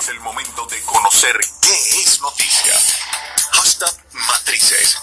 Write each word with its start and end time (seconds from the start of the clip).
Es 0.00 0.08
el 0.08 0.20
momento 0.20 0.64
de 0.64 0.82
conocer 0.86 1.36
qué 1.60 1.74
es 2.00 2.22
noticia. 2.22 2.72
Hashtag 3.52 3.90
Matrices. 4.12 4.98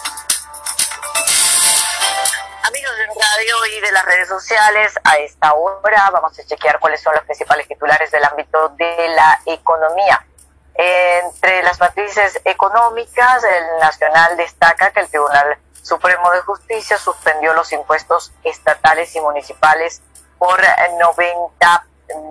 Amigos 2.64 2.98
de 2.98 3.06
radio 3.06 3.66
y 3.78 3.80
de 3.80 3.92
las 3.92 4.06
redes 4.06 4.28
sociales, 4.28 4.94
a 5.04 5.18
esta 5.18 5.54
hora 5.54 6.10
vamos 6.10 6.40
a 6.40 6.44
chequear 6.44 6.80
cuáles 6.80 7.04
son 7.04 7.14
los 7.14 7.24
principales 7.26 7.68
titulares 7.68 8.10
del 8.10 8.24
ámbito 8.24 8.70
de 8.70 9.10
la 9.10 9.40
economía. 9.46 10.26
Entre 10.74 11.62
las 11.62 11.80
matrices 11.80 12.42
económicas, 12.44 13.44
el 13.44 13.80
Nacional 13.80 14.36
destaca 14.36 14.90
que 14.94 15.02
el 15.02 15.10
Tribunal 15.10 15.60
Supremo 15.84 16.32
de 16.32 16.42
Justicia 16.42 16.98
suspendió 16.98 17.54
los 17.54 17.72
impuestos 17.72 18.34
estatales 18.44 19.16
y 19.16 19.22
municipales 19.22 20.02
por 20.40 20.60
90 20.98 21.86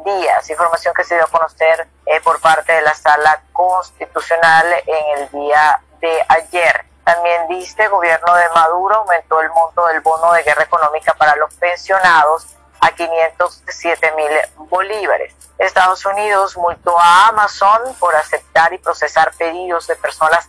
días. 0.04 0.48
Información 0.50 0.94
que 0.94 1.04
se 1.04 1.14
dio 1.14 1.24
a 1.24 1.28
conocer 1.28 1.86
eh, 2.06 2.20
por 2.20 2.40
parte 2.40 2.72
de 2.72 2.82
la 2.82 2.94
Sala 2.94 3.42
Constitucional 3.52 4.66
en 4.86 5.18
el 5.18 5.30
día 5.30 5.80
de 6.00 6.24
ayer. 6.28 6.84
También 7.04 7.46
dice, 7.48 7.84
el 7.84 7.90
gobierno 7.90 8.34
de 8.34 8.48
Maduro 8.54 8.96
aumentó 8.96 9.40
el 9.40 9.48
monto 9.50 9.86
del 9.86 10.00
bono 10.00 10.32
de 10.32 10.42
guerra 10.42 10.64
económica 10.64 11.14
para 11.14 11.36
los 11.36 11.54
pensionados 11.54 12.46
a 12.80 12.90
507 12.90 14.12
mil 14.12 14.30
bolívares. 14.68 15.34
Estados 15.58 16.04
Unidos 16.04 16.56
multó 16.56 16.98
a 16.98 17.28
Amazon 17.28 17.94
por 17.98 18.14
aceptar 18.14 18.72
y 18.72 18.78
procesar 18.78 19.32
pedidos 19.36 19.86
de 19.86 19.96
personas 19.96 20.48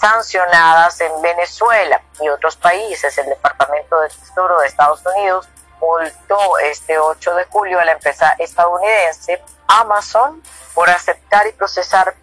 sancionadas 0.00 1.00
en 1.00 1.20
Venezuela 1.20 2.00
y 2.20 2.28
otros 2.28 2.56
países. 2.56 3.16
El 3.18 3.26
Departamento 3.26 4.00
de 4.00 4.08
Tesoro 4.08 4.60
de 4.60 4.68
Estados 4.68 5.04
Unidos 5.16 5.48
multó 5.80 6.58
este 6.58 6.98
8 6.98 7.34
de 7.34 7.44
julio 7.44 7.80
a 7.80 7.84
la 7.84 7.92
empresa 7.92 8.34
estadounidense 8.38 9.42
Amazon 9.66 10.42
por 10.74 10.88
aceptar 10.88 11.46
y 11.46 11.52
procesar 11.52 12.14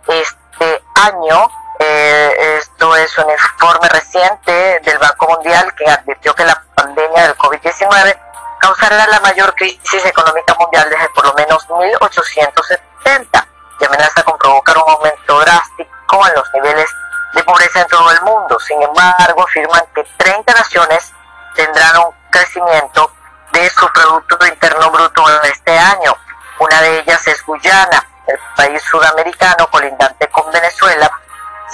este 0.08 0.84
año. 0.96 1.50
Eh, 1.80 2.58
esto 2.84 2.96
es 2.98 3.18
un 3.18 3.32
informe 3.32 3.88
reciente 3.88 4.80
del 4.84 4.98
Banco 4.98 5.28
Mundial 5.30 5.74
que 5.76 5.90
advirtió 5.90 6.36
que 6.36 6.44
la 6.44 6.62
pandemia 6.76 7.24
del 7.24 7.38
COVID-19 7.38 8.20
causará 8.60 9.08
la 9.08 9.22
mayor 9.22 9.56
crisis 9.56 10.06
económica 10.06 10.54
mundial 10.60 10.90
desde 10.90 11.08
por 11.10 11.26
lo 11.26 11.34
menos 11.34 11.66
1870 11.70 13.48
y 13.80 13.86
amenaza 13.86 14.24
con 14.24 14.38
provocar 14.38 14.78
un 14.78 14.90
aumento 14.90 15.40
drástico 15.40 16.28
en 16.28 16.34
los 16.36 16.54
niveles 16.56 16.90
de 17.34 17.44
pobreza 17.44 17.82
en 17.82 17.88
todo 17.88 18.12
el 18.12 18.22
mundo. 18.22 18.60
Sin 18.60 18.82
embargo, 18.82 19.44
afirman 19.44 19.84
que 19.96 20.04
30 20.18 20.54
naciones 20.54 21.14
tendrán 21.56 21.98
un 22.00 22.14
crecimiento 22.32 23.12
de 23.54 23.70
su 23.70 23.88
Producto 23.94 24.46
Interno 24.46 24.92
Bruto 24.92 25.24
en 25.30 25.52
este 25.52 25.78
año. 25.78 26.18
Una 26.60 26.82
de 26.82 27.00
ellas 27.00 27.26
es 27.28 27.46
Guyana, 27.46 28.06
el 28.28 28.40
país 28.58 28.84
sudamericano 28.84 29.70
colindante 29.72 30.28
con 30.28 30.52
Venezuela. 30.52 31.10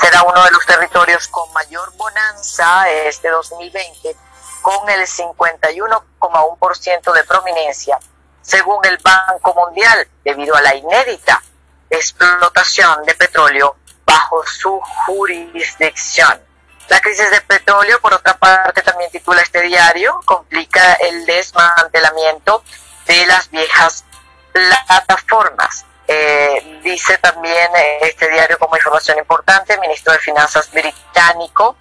Será 0.02 0.24
uno 0.24 0.44
de 0.44 0.52
los 0.52 0.66
territorios 0.66 1.28
con 1.28 1.54
mayor 1.54 1.94
bonanza 1.98 2.90
este 2.90 3.30
2020 3.30 4.16
con 4.62 4.90
el 4.90 5.08
51,1% 5.08 7.14
de 7.14 7.24
prominencia, 7.24 7.98
según 8.42 8.84
el 8.86 8.98
Banco 8.98 9.54
Mundial, 9.54 10.06
debido 10.24 10.56
a 10.56 10.62
la 10.62 10.74
inédita 10.76 11.42
explotación 11.90 13.04
de 13.06 13.16
petróleo 13.16 13.78
bajo 14.06 14.46
su 14.46 14.80
jurisdicción. 15.06 16.42
La 16.88 17.02
crisis 17.02 17.30
de 17.30 17.42
petróleo, 17.42 18.00
por 18.02 18.14
otra 18.14 18.38
parte, 18.38 18.82
también 18.82 19.12
titula 19.12 19.42
este 19.42 19.62
diario, 19.62 20.22
complica 20.26 20.94
el 20.94 21.26
desmantelamiento 21.26 22.64
de 23.06 23.28
las 23.28 23.52
viejas 23.52 24.06
plataformas. 24.52 25.86
Eh, 26.12 26.80
dice 26.84 27.20
también 27.20 27.70
este 28.02 28.28
diario 28.30 28.58
como 28.58 28.76
información 28.76 29.20
importante, 29.20 29.76
el 29.76 29.80
ministro 29.80 30.12
de 30.12 30.18
Finanzas 30.18 30.72
británico 30.72 31.78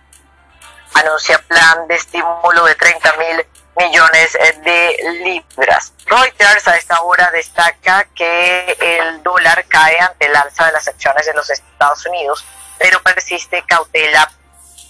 anuncia 0.93 1.39
plan 1.49 1.89
de 1.89 1.94
estímulo 1.94 2.66
de 2.66 2.75
30 2.75 3.16
mil 3.16 3.47
millones 3.78 4.33
de 4.65 4.97
libras. 5.25 5.94
Reuters 6.05 6.69
a 6.69 6.77
esta 6.77 7.00
hora 7.00 7.31
destaca 7.31 8.05
que 8.15 8.77
el 8.78 9.22
dólar 9.22 9.65
cae 9.66 9.99
ante 9.99 10.27
el 10.27 10.37
alza 10.37 10.66
de 10.66 10.72
las 10.72 10.89
acciones 10.89 11.25
de 11.25 11.33
los 11.33 11.49
Estados 11.49 12.05
Unidos, 12.05 12.45
pero 12.78 13.03
persiste 13.03 13.65
cautela 13.66 14.31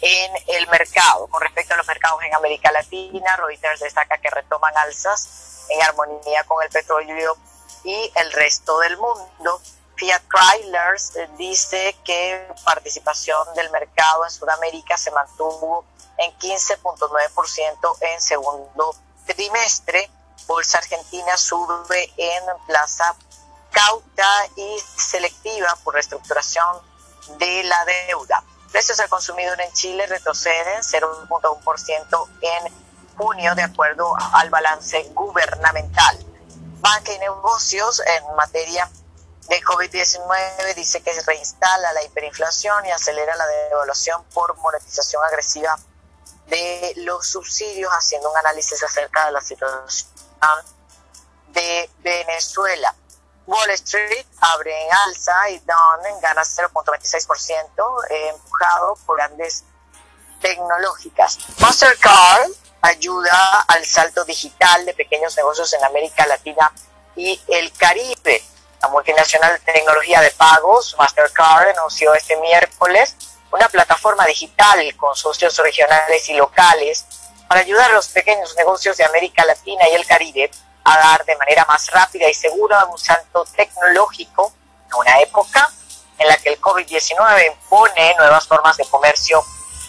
en 0.00 0.32
el 0.48 0.66
mercado. 0.66 1.28
Con 1.28 1.42
respecto 1.42 1.74
a 1.74 1.76
los 1.76 1.86
mercados 1.86 2.20
en 2.24 2.34
América 2.34 2.72
Latina, 2.72 3.36
Reuters 3.36 3.78
destaca 3.78 4.18
que 4.18 4.30
retoman 4.30 4.76
alzas 4.78 5.66
en 5.68 5.80
armonía 5.80 6.42
con 6.42 6.60
el 6.64 6.70
petróleo 6.70 7.36
y 7.84 8.12
el 8.14 8.32
resto 8.32 8.78
del 8.80 8.96
mundo. 8.96 9.60
Fiat 9.96 10.22
Chrysler 10.28 10.94
eh, 11.16 11.28
dice 11.36 11.96
que 12.04 12.48
participación 12.64 13.52
del 13.54 13.70
mercado 13.70 14.24
en 14.24 14.30
Sudamérica 14.30 14.96
se 14.96 15.10
mantuvo 15.10 15.84
en 16.18 16.30
15.9% 16.38 17.96
en 18.00 18.20
segundo 18.20 18.94
trimestre. 19.26 20.10
Bolsa 20.46 20.78
Argentina 20.78 21.36
sube 21.36 22.12
en 22.16 22.44
plaza 22.66 23.14
cauta 23.70 24.46
y 24.56 24.78
selectiva 24.96 25.76
por 25.82 25.94
reestructuración 25.94 26.80
de 27.38 27.64
la 27.64 27.84
deuda. 27.84 28.42
Precios 28.72 29.00
al 29.00 29.08
consumidor 29.08 29.60
en 29.60 29.72
Chile 29.72 30.06
retroceden 30.06 30.82
0.1% 30.82 32.28
en 32.42 32.88
junio 33.16 33.54
de 33.54 33.62
acuerdo 33.62 34.14
al 34.32 34.48
balance 34.50 35.10
gubernamental. 35.14 36.27
Banca 36.88 37.12
y 37.12 37.18
negocios 37.18 38.00
en 38.00 38.34
materia 38.34 38.90
de 39.48 39.60
COVID-19 39.62 40.74
dice 40.74 41.02
que 41.02 41.12
reinstala 41.20 41.92
la 41.92 42.02
hiperinflación 42.02 42.86
y 42.86 42.90
acelera 42.90 43.36
la 43.36 43.46
devaluación 43.46 44.24
por 44.32 44.56
monetización 44.56 45.22
agresiva 45.24 45.78
de 46.46 46.94
los 46.96 47.26
subsidios, 47.26 47.92
haciendo 47.92 48.30
un 48.30 48.36
análisis 48.38 48.82
acerca 48.82 49.26
de 49.26 49.32
la 49.32 49.42
situación 49.42 50.08
de 51.48 51.90
Venezuela. 51.98 52.94
Wall 53.46 53.70
Street 53.72 54.26
abre 54.40 54.86
en 54.86 54.90
alza 54.90 55.50
y 55.50 55.58
Dow 55.58 56.20
gana 56.22 56.42
0.26%, 56.42 58.04
eh, 58.08 58.28
empujado 58.30 58.96
por 59.04 59.18
grandes 59.18 59.62
tecnológicas. 60.40 61.36
Mastercard 61.58 62.50
ayuda 62.82 63.60
al 63.68 63.84
salto 63.84 64.24
digital 64.24 64.84
de 64.84 64.94
pequeños 64.94 65.36
negocios 65.36 65.72
en 65.72 65.84
América 65.84 66.26
Latina 66.26 66.72
y 67.16 67.40
el 67.48 67.72
Caribe. 67.72 68.42
La 68.80 68.88
multinacional 68.88 69.52
de 69.52 69.72
tecnología 69.72 70.20
de 70.20 70.30
pagos, 70.30 70.94
Mastercard, 70.98 71.70
anunció 71.70 72.14
este 72.14 72.36
miércoles 72.36 73.16
una 73.50 73.68
plataforma 73.68 74.26
digital 74.26 74.94
con 74.96 75.16
socios 75.16 75.56
regionales 75.56 76.28
y 76.28 76.34
locales 76.34 77.04
para 77.48 77.60
ayudar 77.60 77.90
a 77.90 77.94
los 77.94 78.08
pequeños 78.08 78.54
negocios 78.56 78.96
de 78.98 79.04
América 79.04 79.44
Latina 79.44 79.88
y 79.90 79.94
el 79.94 80.06
Caribe 80.06 80.50
a 80.84 80.98
dar 80.98 81.24
de 81.24 81.36
manera 81.36 81.64
más 81.66 81.90
rápida 81.90 82.28
y 82.28 82.34
segura 82.34 82.84
un 82.86 82.98
salto 82.98 83.44
tecnológico 83.56 84.52
en 84.86 84.94
una 84.94 85.20
época 85.20 85.70
en 86.18 86.28
la 86.28 86.36
que 86.36 86.50
el 86.50 86.60
COVID-19 86.60 87.46
impone 87.46 88.14
nuevas 88.16 88.46
formas 88.46 88.76
de 88.76 88.84
comercio 88.86 89.42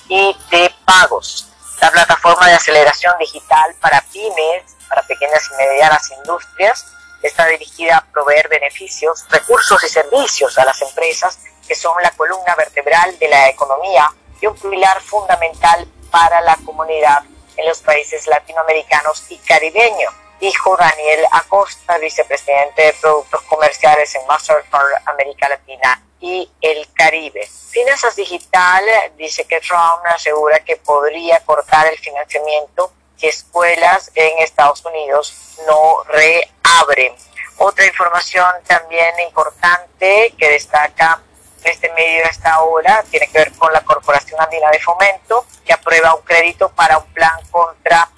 y 0.08 0.36
de 0.52 0.74
pagos. 0.86 1.49
La 1.82 1.92
plataforma 1.92 2.48
de 2.48 2.56
aceleración 2.56 3.18
digital 3.20 3.74
para 3.80 4.02
pymes, 4.12 4.64
para 4.90 5.02
pequeñas 5.04 5.50
y 5.52 5.56
medianas 5.56 6.12
industrias, 6.12 6.86
está 7.24 7.46
dirigida 7.48 7.98
a 7.98 8.06
proveer 8.06 8.50
beneficios, 8.50 9.26
recursos 9.30 9.84
y 9.84 9.90
servicios 9.90 10.58
a 10.58 10.66
las 10.66 10.82
empresas 10.82 11.40
que 11.68 11.76
son 11.76 11.94
la 12.02 12.12
columna 12.12 12.56
vertebral 12.56 13.18
de 13.20 13.28
la 13.28 13.50
economía 13.50 14.12
y 14.42 14.48
un 14.48 14.56
pilar 14.56 15.02
fundamental 15.02 15.88
para 16.12 16.42
la 16.42 16.58
comunidad 16.66 17.24
en 17.56 17.68
los 17.68 17.80
países 17.80 18.26
latinoamericanos 18.28 19.26
y 19.30 19.38
caribeños, 19.38 20.14
dijo 20.40 20.76
Daniel 20.78 21.26
Acosta, 21.32 21.98
vicepresidente 21.98 22.82
de 22.84 22.94
Productos 22.94 23.42
Comerciales 23.44 24.14
en 24.16 24.26
Mastercard 24.28 24.94
América 25.06 25.50
Latina 25.50 26.02
y 26.20 26.50
el 26.62 26.88
Caribe. 26.94 27.48
Finanzas 27.70 28.16
Digital 28.16 28.84
dice 29.18 29.46
que 29.46 29.60
Trump 29.60 30.04
asegura 30.06 30.60
que 30.60 30.78
podría 30.78 31.40
cortar 31.42 31.88
el 31.88 31.98
financiamiento 31.98 32.92
si 33.18 33.28
escuelas 33.28 34.12
en 34.16 34.40
Estados 34.40 34.84
Unidos 34.86 35.58
no 35.68 36.04
reabren. 36.06 37.14
Otra 37.58 37.86
información 37.86 38.48
también 38.66 39.20
importante 39.20 40.34
que 40.38 40.50
destaca 40.50 41.22
este 41.64 41.92
medio 41.92 42.26
a 42.26 42.30
esta 42.30 42.62
hora 42.62 43.04
tiene 43.12 43.28
que 43.28 43.40
ver 43.40 43.52
con 43.54 43.72
la 43.74 43.82
Corporación 43.82 44.40
Andina 44.40 44.70
de 44.72 44.80
Fomento, 44.80 45.46
que 45.66 45.74
aprueba 45.74 46.16
un 46.16 46.22
crédito 46.22 46.70
para 46.70 46.98
un 46.98 47.06
plan 47.14 47.38
contra 47.52 48.09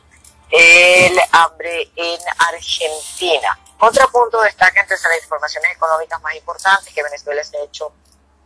el 0.52 1.20
hambre 1.32 1.92
en 1.96 2.20
Argentina. 2.38 3.60
Otro 3.80 4.12
punto 4.12 4.42
destaca 4.42 4.82
entre 4.82 4.98
las 4.98 5.24
informaciones 5.24 5.72
económicas 5.72 6.22
más 6.22 6.36
importantes 6.36 6.94
que 6.94 7.02
Venezuela 7.02 7.44
se 7.44 7.58
ha 7.58 7.64
hecho 7.64 7.92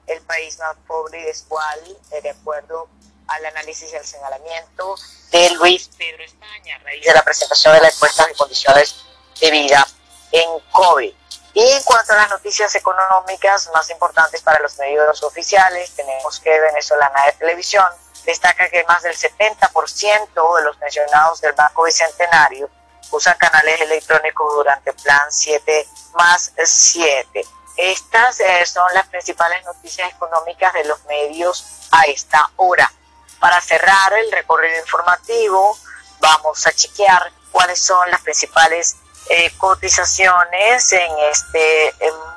el 0.08 0.22
país 0.22 0.58
más 0.60 0.76
pobre 0.88 1.20
y 1.20 1.24
desigual, 1.24 1.98
eh, 2.12 2.22
de 2.22 2.30
acuerdo 2.30 2.88
al 3.28 3.46
análisis 3.46 3.92
y 3.92 3.96
al 3.96 4.06
señalamiento 4.06 4.96
de 5.32 5.50
Luis 5.52 5.90
Pedro 5.98 6.24
España 6.24 6.76
a 6.76 6.80
raíz 6.84 7.04
de 7.04 7.14
la 7.14 7.24
presentación 7.24 7.74
de 7.74 7.82
la 7.82 7.90
encuesta 7.90 8.26
de 8.28 8.36
condiciones 8.36 8.96
de 9.42 9.52
vida 9.52 9.86
en 10.32 10.60
COVID. 10.72 11.14
Y 11.54 11.72
en 11.72 11.84
cuanto 11.84 12.14
a 12.14 12.18
las 12.18 12.30
noticias 12.30 12.76
económicas 12.76 13.70
más 13.74 13.90
importantes 13.90 14.42
para 14.42 14.60
los 14.60 14.78
medios 14.78 15.24
oficiales, 15.24 15.92
tenemos 15.96 16.40
que 16.40 16.60
Venezolana 16.60 17.26
de 17.26 17.32
Televisión 17.34 17.86
destaca 18.26 18.70
que 18.70 18.84
más 18.86 19.04
del 19.04 19.16
70% 19.16 20.58
de 20.58 20.64
los 20.64 20.78
pensionados 20.78 21.42
del 21.42 21.54
Banco 21.54 21.84
Bicentenario 21.84 22.70
usan 23.12 23.38
canales 23.38 23.80
electrónicos 23.82 24.54
durante 24.56 24.94
plan 24.94 25.32
7 25.32 25.88
más 26.14 26.52
7. 26.64 27.46
Estas 27.78 28.40
eh, 28.40 28.66
son 28.66 28.86
las 28.94 29.08
principales 29.08 29.64
noticias 29.66 30.10
económicas 30.12 30.74
de 30.74 30.86
los 30.86 31.04
medios 31.06 31.88
a 31.92 32.04
esta 32.04 32.50
hora. 32.56 32.92
Para 33.40 33.60
cerrar 33.62 34.14
el 34.14 34.32
recorrido 34.32 34.80
informativo, 34.80 35.78
vamos 36.20 36.66
a 36.66 36.72
chequear 36.72 37.32
cuáles 37.52 37.80
son 37.80 38.10
las 38.10 38.22
principales 38.22 38.96
eh, 39.30 39.52
cotizaciones 39.58 40.94
en 40.94 41.12
este 41.32 41.94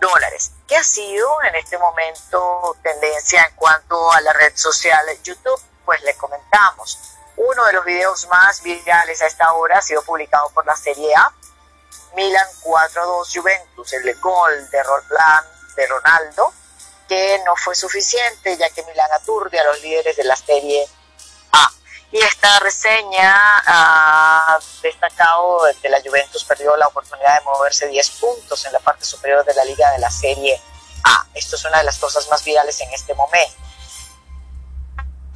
dólares. 0.00 0.52
¿Qué 0.66 0.76
ha 0.76 0.84
sido 0.84 1.42
en 1.44 1.54
este 1.54 1.78
momento 1.78 2.76
tendencia 2.82 3.46
en 3.48 3.54
cuanto 3.54 4.10
a 4.12 4.20
la 4.20 4.32
red 4.32 4.56
social 4.56 5.06
YouTube? 5.22 5.60
Pues 5.84 6.02
le 6.02 6.16
comentamos 6.16 7.16
uno 7.36 7.64
de 7.66 7.72
los 7.74 7.84
videos 7.84 8.26
más 8.28 8.62
virales 8.62 9.20
a 9.22 9.26
esta 9.26 9.52
hora 9.52 9.78
ha 9.78 9.82
sido 9.82 10.02
publicado 10.02 10.48
por 10.50 10.64
la 10.64 10.74
Serie 10.74 11.14
A. 11.14 11.32
Milan 12.16 12.46
4-2 12.62 13.40
Juventus, 13.40 13.92
el 13.92 14.14
gol 14.20 14.70
de, 14.70 14.78
de 15.76 15.86
Ronaldo, 15.86 16.52
que 17.06 17.38
no 17.44 17.54
fue 17.56 17.74
suficiente 17.74 18.56
ya 18.56 18.70
que 18.70 18.82
Milan 18.84 19.10
aturde 19.12 19.60
a 19.60 19.64
los 19.64 19.82
líderes 19.82 20.16
de 20.16 20.24
la 20.24 20.34
Serie 20.34 20.88
A. 21.52 21.70
Y 22.10 22.18
esta 22.18 22.58
reseña 22.60 23.62
ha 23.66 24.58
destacado 24.82 25.60
que 25.82 25.90
la 25.90 26.00
Juventus 26.00 26.42
perdió 26.44 26.74
la 26.78 26.86
oportunidad 26.86 27.38
de 27.38 27.44
moverse 27.44 27.86
10 27.86 28.10
puntos 28.12 28.64
en 28.64 28.72
la 28.72 28.80
parte 28.80 29.04
superior 29.04 29.44
de 29.44 29.52
la 29.52 29.64
liga 29.66 29.90
de 29.90 29.98
la 29.98 30.10
Serie 30.10 30.58
A. 31.04 31.26
Esto 31.34 31.56
es 31.56 31.64
una 31.66 31.78
de 31.78 31.84
las 31.84 31.98
cosas 31.98 32.26
más 32.30 32.42
virales 32.42 32.80
en 32.80 32.90
este 32.94 33.12
momento. 33.12 33.56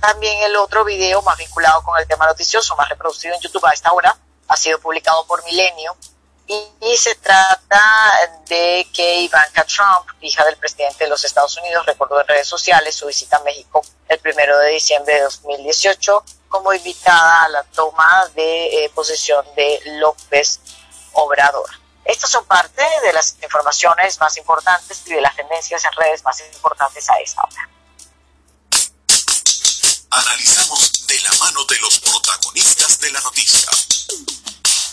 También 0.01 0.43
el 0.45 0.57
otro 0.57 0.83
video 0.83 1.21
más 1.21 1.37
vinculado 1.37 1.83
con 1.83 1.99
el 1.99 2.07
tema 2.07 2.27
noticioso, 2.27 2.75
más 2.77 2.89
reproducido 2.89 3.35
en 3.35 3.41
YouTube 3.43 3.67
a 3.67 3.73
esta 3.73 3.93
hora, 3.93 4.17
ha 4.49 4.57
sido 4.57 4.81
publicado 4.81 5.27
por 5.27 5.45
Milenio 5.45 5.95
y, 6.51 6.97
se 6.97 7.15
trata 7.15 8.13
de 8.49 8.87
que 8.93 9.21
Ivanka 9.21 9.65
Trump, 9.65 10.07
hija 10.21 10.45
del 10.45 10.57
presidente 10.57 11.05
de 11.05 11.11
los 11.11 11.25
Estados 11.25 11.57
Unidos, 11.59 11.87
recordó 11.87 12.21
en 12.21 12.27
redes 12.27 12.49
sociales 12.49 12.97
su 12.97 13.07
visita 13.07 13.37
a 13.37 13.45
México 13.45 13.83
el 14.09 14.19
primero 14.19 14.59
de 14.59 14.71
diciembre 14.73 15.15
de 15.15 15.21
2018 15.23 16.25
como 16.49 16.73
invitada 16.73 17.45
a 17.45 17.49
la 17.49 17.63
toma 17.63 18.29
de 18.35 18.85
eh, 18.85 18.91
posesión 18.95 19.45
de 19.55 19.81
López 20.01 20.61
Obrador. 21.13 21.71
Estas 22.05 22.31
son 22.31 22.45
parte 22.45 22.83
de 23.03 23.13
las 23.13 23.37
informaciones 23.41 24.19
más 24.19 24.37
importantes 24.37 25.03
y 25.07 25.15
de 25.15 25.21
las 25.21 25.37
tendencias 25.37 25.85
en 25.85 25.93
redes 25.93 26.25
más 26.25 26.41
importantes 26.41 27.09
a 27.09 27.15
esta 27.21 27.43
hora. 27.43 27.69
Analizamos 30.11 31.07
de 31.07 31.21
la 31.21 31.33
mano 31.35 31.65
de 31.67 31.79
los 31.79 32.01
protagonistas 32.01 32.99
de 32.99 33.11
la 33.13 33.21
noticia. 33.21 33.71